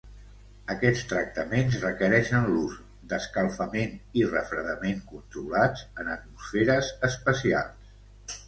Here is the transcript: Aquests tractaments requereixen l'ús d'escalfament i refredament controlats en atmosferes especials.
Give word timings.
Aquests 0.75 1.01
tractaments 1.09 1.75
requereixen 1.83 2.47
l'ús 2.53 2.79
d'escalfament 3.11 3.93
i 4.23 4.25
refredament 4.31 5.05
controlats 5.13 5.85
en 5.91 6.11
atmosferes 6.17 6.91
especials. 7.11 7.95